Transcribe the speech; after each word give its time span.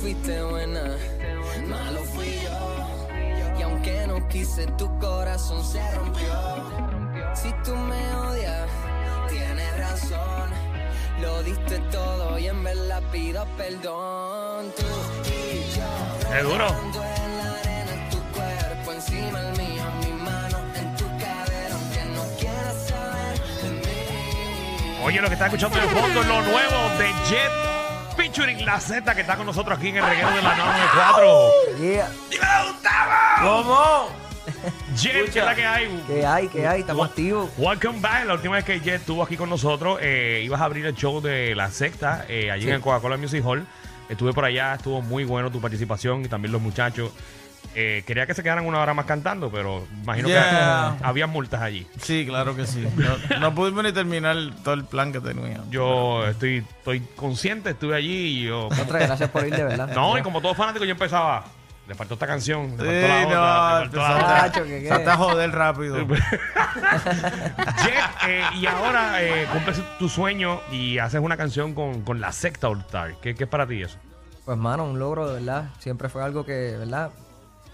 fuiste 0.00 0.42
buena, 0.42 0.96
malo 1.68 2.00
fui 2.14 2.40
yo. 2.42 3.58
Y 3.58 3.62
aunque 3.62 4.06
no 4.06 4.26
quise, 4.28 4.66
tu 4.78 4.98
corazón 4.98 5.62
se 5.62 5.80
rompió. 5.94 7.34
Si 7.34 7.52
tú 7.64 7.76
me 7.76 8.14
odias, 8.14 8.70
tienes 9.28 9.78
razón. 9.78 10.50
Lo 11.20 11.42
diste 11.42 11.78
todo 11.92 12.38
y 12.38 12.46
en 12.46 12.64
verdad 12.64 13.02
pido 13.12 13.44
perdón. 13.58 14.72
Tú 14.76 14.86
y 15.28 15.76
yo. 15.76 16.30
Seguro. 16.32 16.68
rodando 16.68 17.04
en 17.04 17.36
la 17.38 17.58
arena, 17.60 18.10
tu 18.10 18.18
cuerpo 18.32 18.92
encima 18.92 19.40
el 19.40 19.58
mío, 19.58 19.84
mi 20.02 20.12
mano 20.24 20.58
en 20.76 20.96
tu 20.96 21.04
cadera, 21.18 21.74
aunque 21.74 22.04
no 22.16 22.22
quieras 22.38 22.88
saber 22.88 23.38
de 23.62 23.70
mí. 23.70 25.04
Oye, 25.04 25.20
lo 25.20 25.28
que 25.28 25.34
está 25.34 25.46
escuchando 25.46 25.78
de 25.78 25.88
fondo 25.88 26.20
es 26.22 26.26
lo 26.26 26.42
nuevo 26.42 26.98
de 26.98 27.12
Jet 27.28 27.79
featuring 28.20 28.66
La 28.66 28.78
Z 28.78 29.14
que 29.14 29.22
está 29.22 29.36
con 29.36 29.46
nosotros 29.46 29.78
aquí 29.78 29.88
en 29.88 29.96
el 29.96 30.04
reguero 30.04 30.28
de 30.30 30.42
la 30.42 30.54
994. 30.54 31.50
Yeah. 31.78 32.10
¡Dímelo, 32.30 32.72
Gustavo! 32.72 33.62
¿Cómo? 33.64 34.08
Jet, 34.96 35.32
¿qué 35.32 35.38
es 35.38 35.44
la 35.44 35.54
que 35.54 35.64
hay? 35.64 36.02
¿Qué 36.06 36.26
hay? 36.26 36.48
¿Qué 36.48 36.66
hay? 36.66 36.80
Estamos 36.80 37.08
activos. 37.08 37.50
Welcome 37.56 38.00
back. 38.00 38.26
La 38.26 38.34
última 38.34 38.56
vez 38.56 38.64
que 38.66 38.78
Jet 38.80 39.00
estuvo 39.00 39.22
aquí 39.22 39.38
con 39.38 39.48
nosotros, 39.48 39.98
eh, 40.02 40.42
ibas 40.44 40.60
a 40.60 40.64
abrir 40.64 40.84
el 40.84 40.94
show 40.94 41.22
de 41.22 41.54
La 41.54 41.70
Secta 41.70 42.26
eh, 42.28 42.50
allí 42.50 42.68
en 42.68 42.74
el 42.74 42.80
Coca-Cola 42.82 43.16
Music 43.16 43.42
Hall. 43.42 43.66
Estuve 44.10 44.34
por 44.34 44.44
allá, 44.44 44.74
estuvo 44.74 45.00
muy 45.00 45.24
bueno 45.24 45.50
tu 45.50 45.60
participación 45.60 46.22
y 46.24 46.28
también 46.28 46.52
los 46.52 46.60
muchachos. 46.60 47.12
Eh, 47.74 48.02
quería 48.06 48.26
que 48.26 48.34
se 48.34 48.42
quedaran 48.42 48.66
una 48.66 48.80
hora 48.80 48.94
más 48.94 49.04
cantando, 49.06 49.48
pero 49.50 49.86
imagino 50.02 50.28
Yeah. 50.28 50.96
que 50.98 51.04
había 51.04 51.26
multas 51.28 51.62
allí. 51.62 51.86
Sí, 52.02 52.24
claro 52.26 52.56
que 52.56 52.66
sí. 52.66 52.84
No, 52.96 53.38
no 53.38 53.54
pudimos 53.54 53.84
ni 53.84 53.92
terminar 53.92 54.36
todo 54.64 54.74
el 54.74 54.84
plan 54.84 55.12
que 55.12 55.20
teníamos. 55.20 55.70
Yo 55.70 56.26
estoy, 56.26 56.58
estoy 56.78 57.00
consciente, 57.14 57.70
estuve 57.70 57.94
allí 57.94 58.40
y 58.40 58.44
yo... 58.46 58.66
Otra, 58.66 58.98
gracias 59.00 59.30
por 59.30 59.46
ir 59.46 59.54
de 59.54 59.62
verdad. 59.64 59.88
No, 59.94 60.18
y 60.18 60.22
como 60.22 60.40
todo 60.40 60.54
fanático 60.54 60.84
yo 60.84 60.92
empezaba... 60.92 61.44
Le 61.88 61.94
faltó 61.96 62.14
esta 62.14 62.26
canción, 62.28 62.76
le 62.76 63.02
Sí, 63.02 63.08
faltó 63.08 63.30
la 63.34 63.40
otra, 63.40 63.40
no, 63.40 63.78
le 63.78 63.80
faltó 63.80 63.96
la 63.96 64.14
otra. 64.14 64.36
a- 64.36 64.40
Chacho, 64.42 64.62
que 64.62 64.68
qué. 64.68 64.76
empezaste 64.78 65.10
a 65.10 65.16
joder 65.16 65.50
rápido. 65.50 65.96
Jet, 66.06 68.04
eh, 68.28 68.44
y 68.54 68.66
ahora 68.66 69.22
eh, 69.22 69.46
cumples 69.52 69.80
tu 69.98 70.08
sueño 70.08 70.60
y 70.70 70.98
haces 70.98 71.20
una 71.20 71.36
canción 71.36 71.74
con, 71.74 72.02
con 72.02 72.20
la 72.20 72.30
secta 72.32 72.68
All 72.68 72.80
Star. 72.80 73.14
¿Qué, 73.20 73.34
qué 73.34 73.44
es 73.44 73.50
para 73.50 73.66
ti 73.66 73.82
eso? 73.82 73.98
Pues 74.44 74.56
mano, 74.56 74.84
un 74.84 74.98
logro 74.98 75.28
de 75.28 75.34
verdad. 75.40 75.70
Siempre 75.78 76.08
fue 76.08 76.22
algo 76.22 76.44
que, 76.44 76.76
¿verdad? 76.78 77.10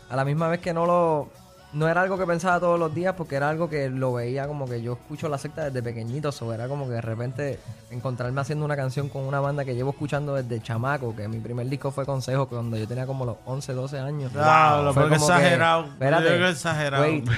A 0.09 0.17
la 0.17 0.25
misma 0.25 0.49
vez 0.49 0.61
que 0.61 0.73
no 0.73 0.87
lo... 0.87 1.29
No 1.73 1.89
era 1.89 2.01
algo 2.03 2.17
que 2.17 2.27
pensaba 2.27 2.59
todos 2.59 2.79
los 2.79 2.95
días 2.95 3.15
porque 3.17 3.35
era 3.37 3.51
algo 3.51 3.69
que 3.69 3.91
lo 3.91 4.15
veía 4.15 4.47
como 4.47 4.67
que 4.67 4.81
yo 4.81 4.95
escucho 4.95 5.29
la 5.29 5.37
secta 5.37 5.65
desde 5.65 5.83
pequeñito. 5.83 6.33
So 6.33 6.53
era 6.55 6.69
como 6.69 6.87
que 6.87 6.93
de 6.95 7.01
repente 7.03 7.59
encontrarme 7.91 8.41
haciendo 8.41 8.65
una 8.65 8.77
canción 8.77 9.09
con 9.09 9.23
una 9.25 9.41
banda 9.41 9.65
que 9.65 9.75
llevo 9.75 9.91
escuchando 9.91 10.35
desde 10.35 10.63
chamaco. 10.63 11.15
Que 11.15 11.29
mi 11.29 11.39
primer 11.39 11.69
disco 11.69 11.91
fue 11.91 12.07
Consejo 12.07 12.49
cuando 12.49 12.77
yo 12.79 12.87
tenía 12.89 13.07
como 13.07 13.27
los 13.27 13.37
11, 13.45 13.75
12 13.75 13.99
años. 13.99 14.33
Wow, 14.33 14.85
lo 14.85 14.95
Fue 14.95 15.09
que- 15.09 15.15
exagerado. 15.17 15.85
espérate, 15.87 16.29
que 16.29 16.49
exagerado. 16.49 17.03
wait. 17.03 17.29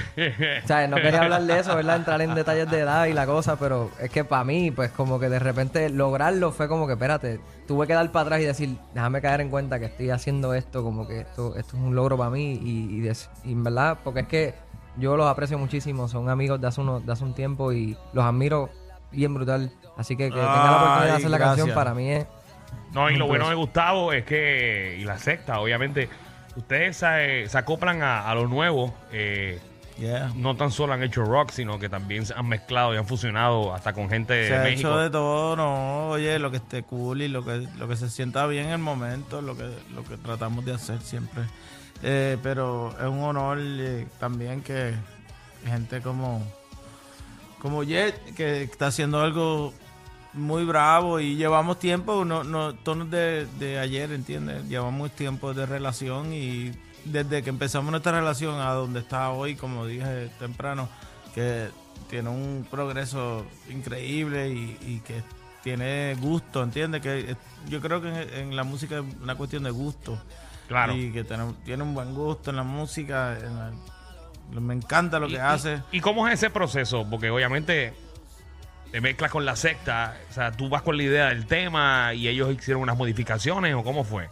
O 0.63 0.67
sea, 0.67 0.87
no 0.87 0.95
quería 0.97 1.21
hablar 1.23 1.43
de 1.43 1.59
eso, 1.59 1.75
¿verdad? 1.75 1.97
Entrar 1.97 2.21
en 2.21 2.33
detalles 2.35 2.69
de 2.71 2.79
edad 2.79 3.05
y 3.07 3.13
la 3.13 3.25
cosa, 3.25 3.57
pero 3.57 3.89
es 3.99 4.09
que 4.09 4.23
para 4.23 4.43
mí, 4.45 4.71
pues 4.71 4.91
como 4.91 5.19
que 5.19 5.27
de 5.29 5.39
repente 5.39 5.89
lograrlo 5.89 6.51
fue 6.51 6.67
como 6.69 6.87
que, 6.87 6.93
espérate, 6.93 7.41
tuve 7.67 7.85
que 7.87 7.93
dar 7.93 8.09
para 8.11 8.23
atrás 8.23 8.41
y 8.41 8.45
decir, 8.45 8.77
déjame 8.93 9.21
caer 9.21 9.41
en 9.41 9.49
cuenta 9.49 9.79
que 9.79 9.85
estoy 9.85 10.09
haciendo 10.11 10.53
esto, 10.53 10.81
como 10.83 11.07
que 11.07 11.21
esto, 11.21 11.55
esto 11.55 11.75
es 11.77 11.83
un 11.83 11.93
logro 11.95 12.17
para 12.17 12.29
mí 12.29 12.53
y, 12.53 13.05
y, 13.05 13.11
y 13.43 13.51
en 13.51 13.63
verdad, 13.63 13.97
porque 14.03 14.18
es 14.19 14.27
que 14.27 14.53
yo 14.97 15.15
los 15.17 15.27
aprecio 15.27 15.57
muchísimo, 15.57 16.07
son 16.07 16.29
amigos 16.29 16.59
de 16.59 16.67
hace, 16.67 16.81
uno, 16.81 16.99
de 16.99 17.11
hace 17.11 17.23
un 17.23 17.33
tiempo 17.33 17.71
y 17.71 17.95
los 18.13 18.23
admiro 18.25 18.69
bien 19.11 19.33
brutal. 19.33 19.71
Así 19.97 20.15
que 20.15 20.25
que 20.25 20.35
tenga 20.35 20.45
la 20.45 20.75
oportunidad 20.77 21.03
de 21.05 21.11
Ay, 21.11 21.17
hacer 21.17 21.29
la 21.31 21.39
canción 21.39 21.71
para 21.73 21.93
mí 21.93 22.09
es... 22.11 22.25
No, 22.93 23.09
y 23.09 23.15
lo 23.15 23.27
bueno 23.27 23.49
de 23.49 23.55
Gustavo 23.55 24.13
es 24.13 24.23
que, 24.25 24.97
y 24.99 25.03
la 25.03 25.17
secta, 25.17 25.59
obviamente, 25.59 26.09
ustedes 26.55 26.97
se, 26.97 27.47
se 27.47 27.57
acoplan 27.57 28.01
a, 28.03 28.29
a 28.29 28.35
lo 28.35 28.47
nuevo. 28.47 28.93
eh, 29.11 29.59
Yeah. 29.99 30.31
no 30.33 30.55
tan 30.55 30.71
solo 30.71 30.93
han 30.93 31.03
hecho 31.03 31.25
rock, 31.25 31.51
sino 31.51 31.77
que 31.77 31.89
también 31.89 32.25
se 32.25 32.33
han 32.33 32.47
mezclado 32.47 32.93
y 32.93 32.97
han 32.97 33.05
fusionado 33.05 33.73
hasta 33.73 33.91
con 33.91 34.07
gente 34.09 34.45
Se 34.47 34.53
de 34.53 34.55
ha 34.57 34.63
México. 34.63 34.87
hecho 34.87 34.97
de 34.97 35.09
todo, 35.09 35.57
no, 35.57 36.11
oye, 36.11 36.39
lo 36.39 36.49
que 36.51 36.55
esté 36.55 36.83
cool 36.83 37.21
y 37.21 37.27
lo 37.27 37.43
que, 37.43 37.67
lo 37.77 37.85
que 37.89 37.97
se 37.97 38.09
sienta 38.09 38.47
bien 38.47 38.67
en 38.67 38.71
el 38.71 38.77
momento, 38.77 39.41
lo 39.41 39.57
que, 39.57 39.69
lo 39.93 40.05
que 40.05 40.15
tratamos 40.15 40.63
de 40.63 40.73
hacer 40.73 41.01
siempre. 41.01 41.43
Eh, 42.01 42.37
pero 42.41 42.95
es 42.97 43.07
un 43.07 43.19
honor 43.19 43.57
eh, 43.59 44.07
también 44.19 44.61
que 44.61 44.93
gente 45.65 46.01
como, 46.01 46.41
como 47.61 47.83
Jet, 47.83 48.33
que 48.35 48.63
está 48.63 48.87
haciendo 48.87 49.19
algo 49.19 49.73
muy 50.33 50.63
bravo 50.63 51.19
y 51.19 51.35
llevamos 51.35 51.79
tiempo, 51.79 52.23
no, 52.23 52.43
no, 52.43 52.73
tonos 52.75 53.09
de, 53.09 53.47
de 53.57 53.79
ayer, 53.79 54.11
¿entiendes? 54.11 54.67
Llevamos 54.69 55.11
tiempo 55.11 55.53
de 55.53 55.65
relación 55.65 56.33
y 56.33 56.71
desde 57.05 57.43
que 57.43 57.49
empezamos 57.49 57.91
nuestra 57.91 58.11
relación 58.13 58.59
a 58.59 58.71
donde 58.73 58.99
está 58.99 59.31
hoy, 59.31 59.55
como 59.55 59.85
dije 59.85 60.29
temprano, 60.39 60.87
que 61.33 61.69
tiene 62.09 62.29
un 62.29 62.65
progreso 62.69 63.45
increíble 63.69 64.49
y, 64.49 65.01
que 65.05 65.23
tiene 65.63 66.15
gusto, 66.15 66.63
¿entiendes? 66.63 67.01
Que 67.01 67.35
yo 67.67 67.81
creo 67.81 68.01
que 68.01 68.39
en 68.39 68.55
la 68.55 68.63
música 68.63 68.99
es 68.99 69.03
una 69.21 69.35
cuestión 69.35 69.63
de 69.63 69.71
gusto. 69.71 70.17
Claro. 70.69 70.95
Y 70.95 71.11
que 71.11 71.23
tiene, 71.25 71.43
tiene 71.65 71.83
un 71.83 71.93
buen 71.93 72.13
gusto 72.15 72.51
en 72.51 72.55
la 72.55 72.63
música. 72.63 73.37
en 73.37 73.55
la- 73.57 73.71
me 74.61 74.73
encanta 74.73 75.19
lo 75.19 75.27
¿Y- 75.27 75.31
que 75.31 75.35
y- 75.37 75.39
hace. 75.41 75.81
¿Y 75.91 75.99
cómo 75.99 76.27
es 76.27 76.35
ese 76.35 76.49
proceso? 76.49 77.05
Porque 77.09 77.29
obviamente 77.29 77.93
te 78.91 79.01
mezclas 79.01 79.29
con 79.29 79.45
la 79.45 79.55
secta, 79.55 80.15
o 80.29 80.33
sea, 80.33 80.51
tú 80.51 80.69
vas 80.69 80.81
con 80.81 80.97
la 80.97 81.03
idea 81.03 81.25
del 81.27 81.45
tema 81.45 82.13
y 82.15 82.27
ellos 82.27 82.51
hicieron 82.51 82.81
unas 82.81 82.97
modificaciones 82.97 83.75
o 83.75 83.83
cómo 83.83 84.03
fue. 84.03 84.29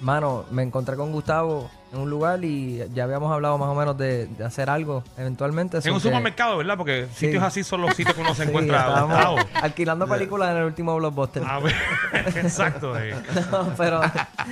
Mano, 0.00 0.44
me 0.50 0.62
encontré 0.62 0.96
con 0.96 1.12
Gustavo 1.12 1.70
en 1.92 1.98
un 2.00 2.08
lugar 2.08 2.42
y 2.44 2.82
ya 2.94 3.04
habíamos 3.04 3.30
hablado 3.32 3.58
más 3.58 3.68
o 3.68 3.74
menos 3.74 3.98
de, 3.98 4.26
de 4.28 4.44
hacer 4.44 4.70
algo 4.70 5.04
eventualmente. 5.18 5.78
En 5.84 5.92
un 5.92 5.98
que- 5.98 6.02
supermercado, 6.08 6.56
¿verdad? 6.56 6.76
Porque 6.78 7.06
Sí. 7.14 7.26
sitios 7.26 7.42
así 7.42 7.62
son 7.64 7.82
los 7.82 7.94
sitios 7.94 8.14
que 8.14 8.22
uno 8.22 8.34
se 8.34 8.42
Sí, 8.44 8.48
encuentra 8.48 9.02
Gustavo. 9.02 9.36
alquilando 9.62 10.06
películas 10.06 10.52
en 10.52 10.56
el 10.58 10.64
último 10.64 10.96
blockbuster. 10.96 11.42
A 11.46 11.58
ver, 11.58 11.74
exacto. 12.36 12.98
eh. 12.98 13.14
No, 13.52 13.72
pero 13.76 14.00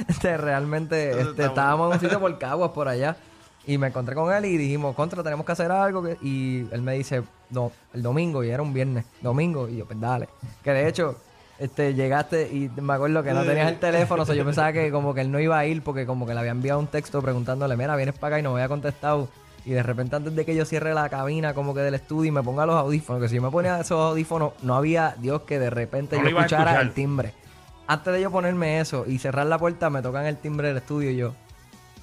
este, 0.06 0.36
realmente 0.36 1.10
este, 1.12 1.22
está 1.30 1.46
estábamos 1.46 1.88
en 1.88 1.94
un 1.94 2.00
sitio 2.00 2.20
por 2.20 2.36
Caguas, 2.38 2.70
por 2.72 2.88
allá. 2.88 3.16
Y 3.66 3.76
me 3.78 3.88
encontré 3.88 4.14
con 4.14 4.32
él 4.32 4.44
y 4.46 4.56
dijimos, 4.56 4.94
contra, 4.94 5.22
tenemos 5.22 5.44
que 5.46 5.52
hacer 5.52 5.70
algo. 5.70 6.02
que-". 6.02 6.16
Y 6.22 6.66
él 6.72 6.82
me 6.82 6.94
dice, 6.94 7.22
no, 7.50 7.70
el 7.94 8.02
domingo, 8.02 8.42
y 8.44 8.50
era 8.50 8.62
un 8.62 8.72
viernes, 8.74 9.04
domingo. 9.20 9.68
Y 9.68 9.76
yo, 9.78 9.86
pues 9.86 10.00
dale. 10.00 10.28
Que 10.64 10.72
de 10.72 10.88
hecho, 10.88 11.16
este, 11.58 11.94
llegaste 11.94 12.48
y 12.52 12.70
me 12.80 12.92
acuerdo 12.94 13.22
que 13.22 13.32
no 13.32 13.44
tenías 13.44 13.68
el 13.70 13.78
teléfono. 13.78 14.22
o 14.22 14.26
sea, 14.26 14.34
yo 14.34 14.44
pensaba 14.44 14.72
que 14.72 14.90
como 14.90 15.14
que 15.14 15.22
él 15.22 15.30
no 15.32 15.40
iba 15.40 15.58
a 15.58 15.66
ir 15.66 15.82
porque 15.82 16.06
como 16.06 16.26
que 16.26 16.34
le 16.34 16.40
había 16.40 16.52
enviado 16.52 16.78
un 16.80 16.86
texto 16.86 17.20
preguntándole, 17.22 17.76
mira, 17.76 17.96
vienes 17.96 18.14
para 18.16 18.36
acá 18.36 18.40
y 18.40 18.42
no 18.42 18.50
me 18.52 18.60
había 18.60 18.68
contestado. 18.68 19.28
Y 19.64 19.72
de 19.72 19.82
repente 19.82 20.16
antes 20.16 20.34
de 20.34 20.44
que 20.46 20.54
yo 20.54 20.64
cierre 20.64 20.94
la 20.94 21.08
cabina 21.08 21.52
como 21.52 21.74
que 21.74 21.80
del 21.80 21.94
estudio 21.94 22.28
y 22.28 22.32
me 22.32 22.42
ponga 22.42 22.64
los 22.64 22.76
audífonos, 22.76 23.20
que 23.20 23.28
si 23.28 23.34
yo 23.36 23.42
me 23.42 23.50
ponía 23.50 23.80
esos 23.80 23.98
audífonos, 24.10 24.52
no 24.62 24.74
había 24.76 25.14
Dios 25.18 25.42
que 25.42 25.58
de 25.58 25.68
repente 25.68 26.16
No 26.16 26.22
yo 26.22 26.28
escuchara 26.38 26.70
escuchar. 26.70 26.82
el 26.86 26.92
timbre. 26.94 27.34
Antes 27.86 28.12
de 28.14 28.20
yo 28.20 28.30
ponerme 28.30 28.80
eso 28.80 29.04
y 29.06 29.18
cerrar 29.18 29.46
la 29.46 29.58
puerta, 29.58 29.90
me 29.90 30.00
tocan 30.00 30.26
el 30.26 30.36
timbre 30.36 30.68
del 30.68 30.76
estudio 30.78 31.10
y 31.10 31.16
yo, 31.16 31.34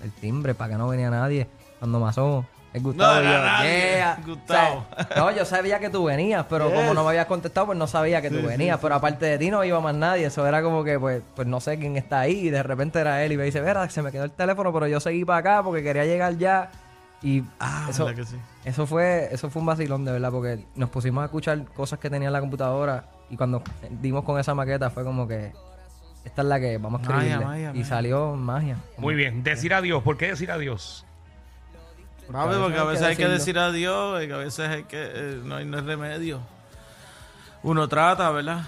el 0.03 0.11
timbre, 0.11 0.53
para 0.53 0.71
que 0.71 0.77
no 0.77 0.87
venía 0.87 1.09
nadie. 1.09 1.47
Cuando 1.79 1.99
me 1.99 2.07
asomo, 2.09 2.45
es 2.75 2.83
Gustavo. 2.83 3.15
No 3.15 3.21
yo, 3.23 3.37
nadie, 3.41 3.91
"Yeah". 3.95 4.17
Gustavo. 4.25 4.85
O 4.91 4.95
sea, 4.95 5.07
no, 5.15 5.31
yo 5.31 5.45
sabía 5.45 5.79
que 5.79 5.89
tú 5.89 6.03
venías, 6.05 6.45
pero 6.49 6.69
como 6.71 6.93
no 6.93 7.03
me 7.03 7.09
habías 7.09 7.25
contestado, 7.25 7.67
pues 7.67 7.77
no 7.77 7.87
sabía 7.87 8.21
que 8.21 8.29
tú 8.29 8.41
venías. 8.45 8.79
Pero 8.81 8.95
aparte 8.95 9.25
de 9.25 9.37
ti 9.37 9.49
no 9.49 9.63
iba 9.63 9.79
más 9.79 9.95
nadie. 9.95 10.25
Eso 10.25 10.45
era 10.45 10.61
como 10.61 10.83
que, 10.83 10.99
pues, 10.99 11.21
pues 11.35 11.47
no 11.47 11.59
sé 11.59 11.77
quién 11.79 11.95
está 11.97 12.19
ahí. 12.21 12.47
Y 12.47 12.49
de 12.49 12.63
repente 12.63 12.99
era 12.99 13.23
él 13.23 13.31
y 13.31 13.37
me 13.37 13.43
dice, 13.43 13.61
verá, 13.61 13.89
se 13.89 14.01
me 14.01 14.11
quedó 14.11 14.23
el 14.25 14.31
teléfono, 14.31 14.73
pero 14.73 14.87
yo 14.87 14.99
seguí 14.99 15.23
para 15.25 15.39
acá 15.39 15.63
porque 15.63 15.81
quería 15.83 16.05
llegar 16.05 16.37
ya. 16.37 16.69
Y 17.21 17.43
Ah, 17.59 17.87
eso, 17.89 18.05
¿verdad 18.05 18.19
que 18.21 18.27
sí? 18.27 18.35
eso 18.65 18.85
fue 18.85 19.29
eso 19.31 19.49
fue 19.49 19.61
un 19.61 19.65
vacilón 19.65 20.03
de 20.05 20.11
verdad 20.11 20.29
porque 20.31 20.65
nos 20.75 20.89
pusimos 20.89 21.21
a 21.21 21.25
escuchar 21.25 21.63
cosas 21.73 21.97
que 21.97 22.09
tenía 22.09 22.27
en 22.27 22.33
la 22.33 22.41
computadora 22.41 23.05
y 23.31 23.37
cuando 23.37 23.63
dimos 23.89 24.23
con 24.25 24.39
esa 24.39 24.53
maqueta 24.53 24.89
fue 24.91 25.03
como 25.03 25.27
que 25.27 25.51
esta 26.23 26.41
es 26.41 26.47
la 26.47 26.59
que 26.59 26.77
vamos 26.77 27.01
a 27.01 27.07
Magia, 27.09 27.15
escribirle 27.21 27.45
magia, 27.45 27.63
y 27.69 27.79
magia. 27.79 27.85
salió 27.85 28.35
magia. 28.35 28.77
Muy 28.97 29.15
bien. 29.15 29.43
Decir 29.43 29.73
adiós. 29.73 30.03
¿Por 30.03 30.17
qué 30.17 30.27
decir 30.27 30.51
adiós? 30.51 31.05
Papi, 32.31 32.55
porque 32.55 32.77
a 32.77 32.81
hay 32.81 32.87
que 32.87 32.91
veces 32.91 33.07
hay 33.07 33.15
que 33.15 33.27
decir 33.27 33.59
adiós 33.59 34.23
y 34.23 34.27
que 34.27 34.33
a 34.33 34.37
veces 34.37 34.69
hay 34.69 34.83
que, 34.83 35.03
eh, 35.03 35.41
no, 35.43 35.55
hay, 35.55 35.65
no 35.65 35.77
hay 35.77 35.83
remedio. 35.83 36.41
Uno 37.63 37.87
trata, 37.87 38.29
¿verdad? 38.31 38.63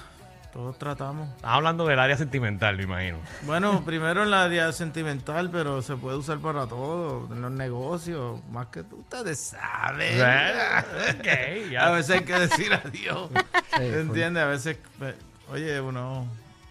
Todos 0.53 0.77
tratamos. 0.79 1.29
Estás 1.35 1.51
hablando 1.51 1.85
del 1.85 1.99
área 1.99 2.17
sentimental, 2.17 2.77
me 2.77 2.83
imagino. 2.83 3.19
Bueno, 3.43 3.83
primero 3.85 4.23
en 4.23 4.31
la 4.31 4.43
área 4.43 4.71
sentimental, 4.71 5.49
pero 5.51 5.81
se 5.81 5.95
puede 5.95 6.17
usar 6.17 6.39
para 6.39 6.65
todo, 6.65 7.27
en 7.31 7.41
los 7.41 7.51
negocios, 7.51 8.41
más 8.49 8.67
que 8.67 8.83
tú, 8.83 8.97
ustedes 8.97 9.39
saben. 9.39 10.19
ok, 10.19 11.69
ya. 11.71 11.87
A 11.87 11.91
veces 11.91 12.15
hay 12.17 12.23
que 12.23 12.39
decir 12.39 12.73
adiós. 12.85 13.29
¿Entiendes? 13.79 14.43
A 14.43 14.47
veces, 14.47 14.77
oye, 15.51 15.79
uno, 15.79 16.25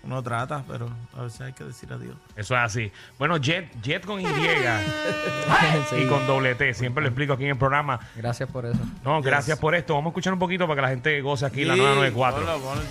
uno 0.06 0.22
trata, 0.22 0.62
pero 0.68 0.88
a 1.18 1.22
veces 1.22 1.40
hay 1.40 1.52
que 1.52 1.64
decir 1.64 1.92
adiós. 1.92 2.14
Eso 2.36 2.54
es 2.54 2.60
así. 2.60 2.92
Bueno, 3.18 3.38
Jet, 3.38 3.68
Jet 3.82 4.06
con 4.06 4.20
Y 4.20 4.24
y 6.00 6.06
con 6.06 6.24
doble 6.28 6.54
T. 6.54 6.74
Siempre 6.74 7.02
lo 7.02 7.08
explico 7.08 7.32
aquí 7.32 7.42
en 7.42 7.50
el 7.50 7.58
programa. 7.58 7.98
Gracias 8.14 8.48
por 8.48 8.66
eso. 8.66 8.78
No, 9.04 9.20
gracias 9.20 9.58
por 9.58 9.74
esto. 9.74 9.94
Vamos 9.94 10.10
a 10.10 10.12
escuchar 10.12 10.32
un 10.32 10.38
poquito 10.38 10.68
para 10.68 10.76
que 10.76 10.82
la 10.82 10.88
gente 10.90 11.20
goce 11.20 11.44
aquí 11.44 11.64
la 11.64 11.74
994. 11.74 12.44
Ponlo, 12.44 12.60
ponlo 12.60 12.82
el 12.82 12.86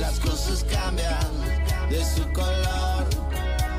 Las 0.00 0.20
cosas 0.20 0.64
cambian 0.64 1.59
de 1.90 2.04
su 2.04 2.22
color 2.32 3.04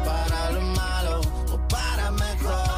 para 0.04 0.52
lo 0.52 0.62
malo 0.62 1.22
o 1.52 1.68
para 1.70 2.12
mejor. 2.12 2.71